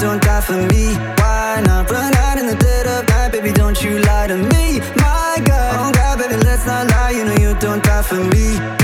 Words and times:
don't 0.00 0.22
die 0.22 0.40
for 0.40 0.56
me. 0.56 0.94
Why 1.20 1.62
not 1.64 1.90
run 1.90 2.14
out 2.14 2.38
in 2.38 2.46
the 2.46 2.54
dead 2.54 2.86
of 2.86 3.06
night, 3.08 3.32
baby? 3.32 3.52
Don't 3.52 3.80
you 3.82 3.98
lie 3.98 4.28
to 4.28 4.36
me, 4.36 4.80
my 4.96 5.42
God. 5.44 5.74
Oh 5.78 5.92
God, 5.92 6.18
baby, 6.18 6.36
let's 6.42 6.64
not 6.66 6.88
lie. 6.88 7.10
You 7.10 7.24
know 7.24 7.36
you 7.36 7.54
don't 7.60 7.82
die 7.84 8.02
for 8.02 8.16
me. 8.16 8.79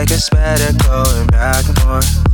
like 0.00 0.10
a 0.12 0.34
better 0.34 0.72
going 0.88 1.26
back 1.26 1.68
and 1.68 1.78
forth. 1.80 2.29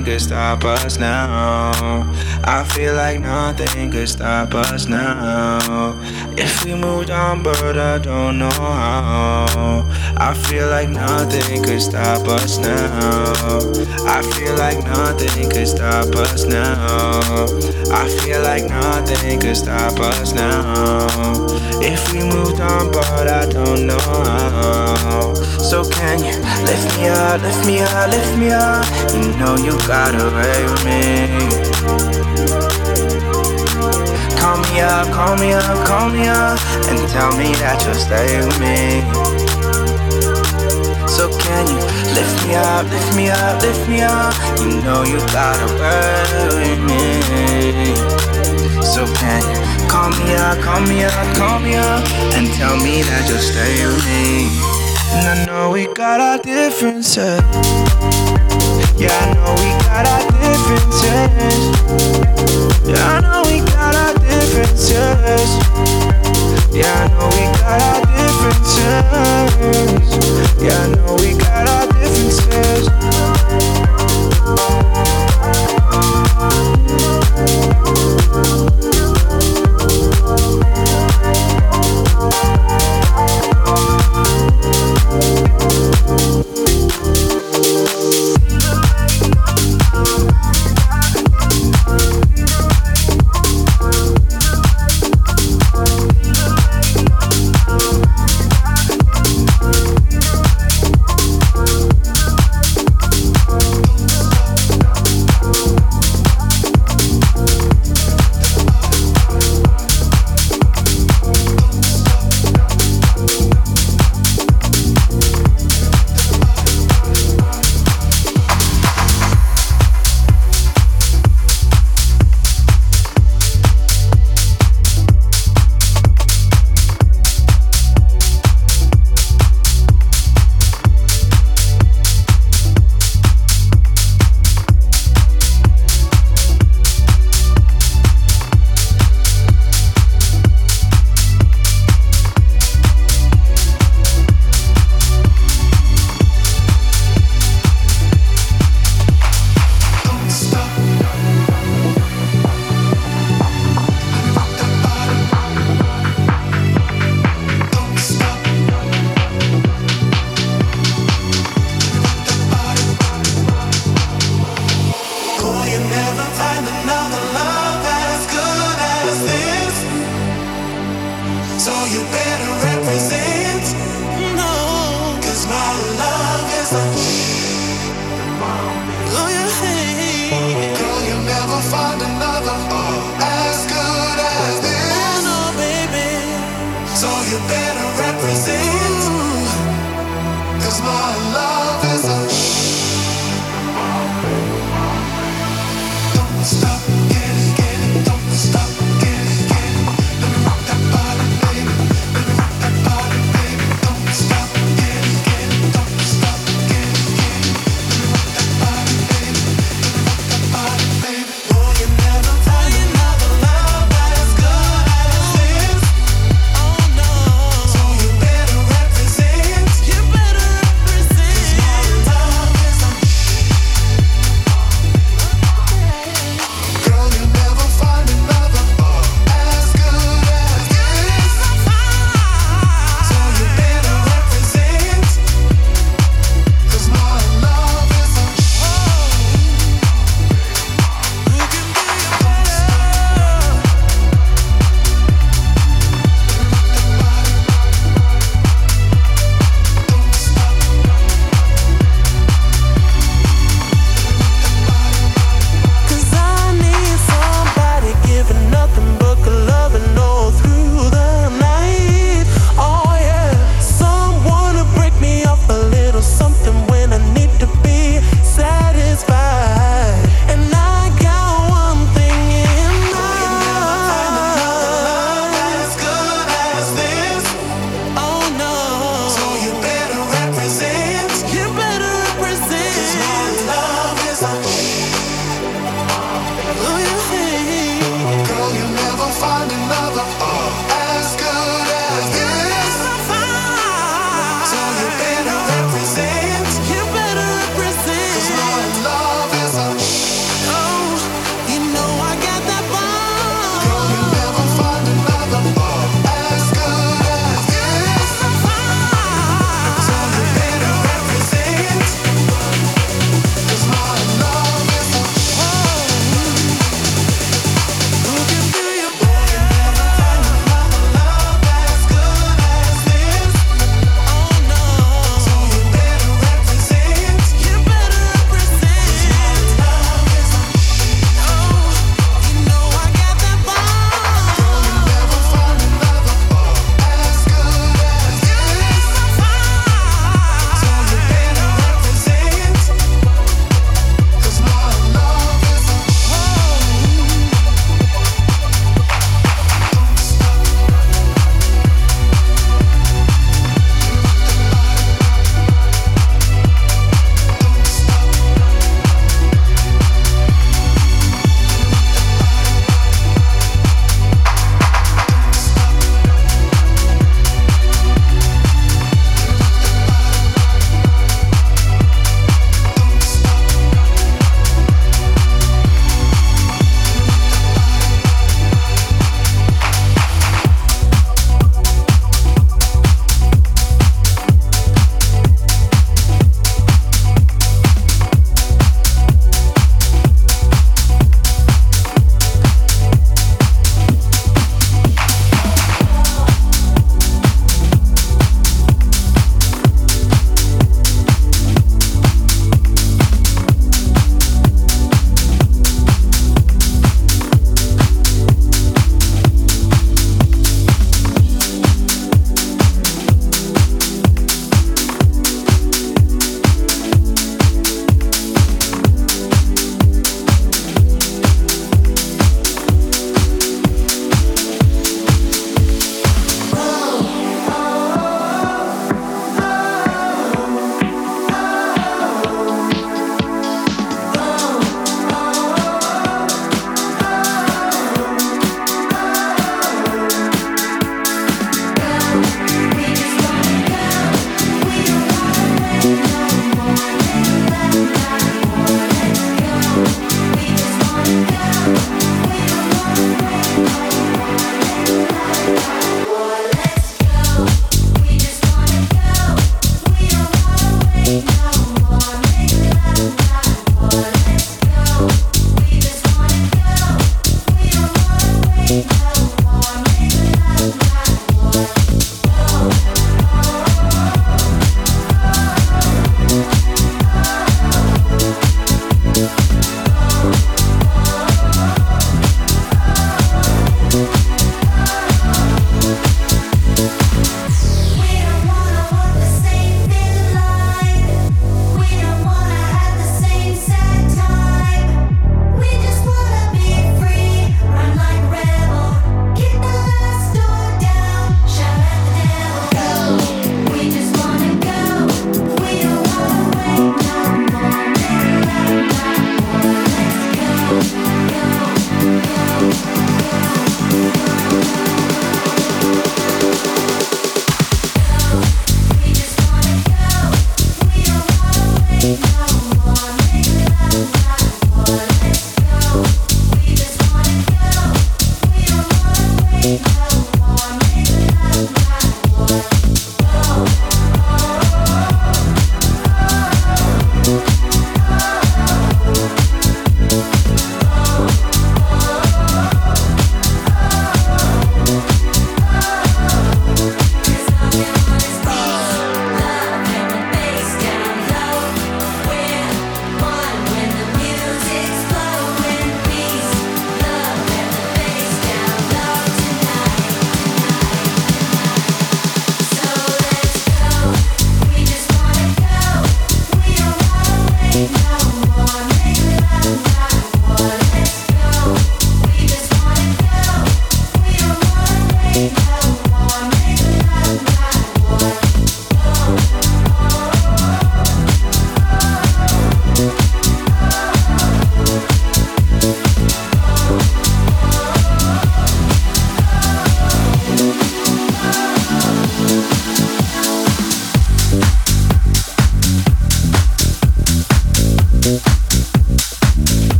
Nothing 0.00 0.14
could 0.14 0.22
stop 0.22 0.64
us 0.64 0.98
now. 0.98 1.70
I 2.44 2.64
feel 2.64 2.94
like 2.94 3.20
nothing 3.20 3.90
could 3.90 4.08
stop 4.08 4.54
us 4.54 4.86
now. 4.86 5.94
If 6.38 6.64
we 6.64 6.74
moved 6.74 7.10
on, 7.10 7.42
but 7.42 7.76
I 7.76 7.98
don't 7.98 8.38
know 8.38 8.48
how. 8.50 9.84
I 10.20 10.34
feel 10.34 10.68
like 10.68 10.90
nothing 10.90 11.64
could 11.64 11.80
stop 11.80 12.28
us 12.28 12.58
now. 12.58 13.32
I 14.06 14.20
feel 14.34 14.54
like 14.54 14.84
nothing 14.84 15.48
could 15.48 15.66
stop 15.66 16.14
us 16.14 16.44
now. 16.44 17.46
I 17.90 18.06
feel 18.20 18.42
like 18.42 18.64
nothing 18.64 19.40
could 19.40 19.56
stop 19.56 19.98
us 19.98 20.34
now. 20.34 21.06
If 21.80 22.12
we 22.12 22.20
moved 22.20 22.60
on, 22.60 22.92
but 22.92 23.28
I 23.28 23.46
don't 23.46 23.86
know 23.86 23.98
how. 23.98 25.32
So 25.58 25.88
can 25.88 26.18
you 26.22 26.36
lift 26.68 26.98
me 26.98 27.08
up, 27.08 27.40
lift 27.40 27.66
me 27.66 27.80
up, 27.80 28.10
lift 28.10 28.36
me 28.36 28.50
up? 28.52 28.84
You 29.14 29.32
know 29.40 29.56
you 29.56 29.72
got 29.88 30.14
away 30.14 30.64
with 30.68 30.84
me. 30.84 31.80
Call 34.38 34.58
me 34.68 34.80
up, 34.82 35.06
call 35.14 35.36
me 35.38 35.54
up, 35.54 35.86
call 35.86 36.10
me 36.10 36.28
up, 36.28 36.60
and 36.88 37.08
tell 37.08 37.32
me 37.38 37.54
that 37.64 37.82
you'll 37.86 37.94
stay 37.94 38.44
with 38.44 38.60
me. 38.60 39.19
Can 41.60 41.68
you 41.68 41.76
lift 42.16 42.46
me 42.48 42.54
up, 42.54 42.88
lift 42.88 43.14
me 43.14 43.28
up, 43.28 43.60
lift 43.60 43.86
me 43.86 44.00
up? 44.00 44.32
You 44.60 44.80
know 44.80 45.04
you 45.04 45.18
gotta 45.28 45.68
with 46.56 46.80
me. 46.88 47.94
So 48.82 49.04
can 49.20 49.42
you 49.44 49.60
call 49.86 50.08
me 50.08 50.32
up, 50.36 50.58
call 50.64 50.80
me 50.80 51.04
up, 51.04 51.36
call 51.36 51.60
me 51.60 51.74
up, 51.74 52.02
and 52.32 52.46
tell 52.54 52.78
me 52.78 53.02
that 53.02 53.28
you'll 53.28 53.44
stay 53.44 53.84
with 53.84 54.02
me? 54.08 54.48
And 55.12 55.26
I 55.28 55.44
know 55.44 55.70
we 55.70 55.84
got 55.92 56.18
our 56.18 56.38
differences. 56.38 57.42
Yeah, 58.96 59.12
I 59.12 59.34
know 59.36 59.52
we 59.60 59.68
got 59.84 60.08
our 60.08 60.24
differences. 60.40 61.60
Yeah, 62.88 63.04
I 63.04 63.20
know 63.20 63.42
we 63.44 63.60
got 63.68 63.94
our 63.94 64.14
differences. 64.14 65.60
Yeah, 66.72 66.94
I 66.94 67.08
know 67.08 67.26
we 67.34 67.44
got 67.58 67.82
our 67.82 68.00
differences. 68.06 68.86
Yeah, 70.62 70.78
I 70.78 70.86
know 70.94 71.14
we 71.16 71.34
got 71.36 71.66
our 71.68 71.86
differences. 71.92 72.86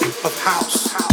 of 0.00 0.38
house. 0.38 1.11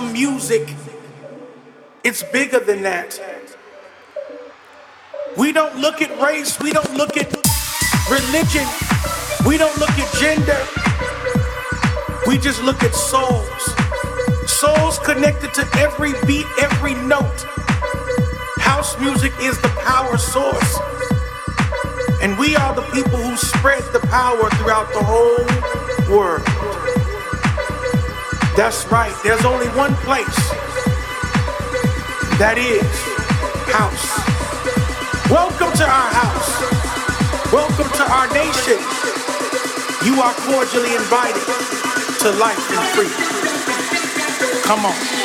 Some 0.00 0.12
music, 0.14 0.74
it's 2.04 2.22
bigger 2.22 2.58
than 2.58 2.82
that. 2.82 3.20
We 5.36 5.52
don't 5.52 5.76
look 5.76 6.00
at 6.00 6.10
race, 6.18 6.58
we 6.58 6.70
don't 6.72 6.94
look 6.94 7.18
at 7.18 7.28
religion, 8.08 8.66
we 9.46 9.58
don't 9.58 9.76
look 9.78 9.90
at 9.90 10.08
gender. 10.18 10.60
We 12.26 12.38
just 12.38 12.62
look 12.62 12.82
at 12.82 12.94
souls. 12.94 13.62
Souls 14.46 14.98
connected 15.00 15.52
to 15.54 15.68
every 15.78 16.12
beat, 16.26 16.46
every 16.62 16.94
note. 16.94 17.40
House 18.56 18.98
music 19.00 19.32
is 19.40 19.60
the 19.60 19.72
power 19.84 20.16
source. 20.16 20.72
And 22.22 22.38
we 22.38 22.56
are 22.56 22.74
the 22.74 22.86
people 22.94 23.18
who 23.18 23.36
spread 23.36 23.82
the 23.92 24.00
power 24.08 24.48
throughout 24.56 24.88
the 24.94 25.04
whole 25.04 26.16
world. 26.16 26.89
That's 28.56 28.84
right, 28.90 29.14
there's 29.22 29.44
only 29.44 29.68
one 29.68 29.94
place. 30.02 30.36
That 32.38 32.58
is 32.58 32.82
house. 33.70 34.10
Welcome 35.30 35.72
to 35.78 35.84
our 35.84 36.10
house. 36.10 36.50
Welcome 37.52 37.90
to 37.94 38.04
our 38.10 38.26
nation. 38.34 38.78
You 40.04 40.20
are 40.20 40.34
cordially 40.50 40.94
invited 40.96 41.46
to 42.20 42.30
life 42.38 42.58
and 42.70 42.86
freedom. 42.96 44.62
Come 44.64 44.84
on. 44.84 45.19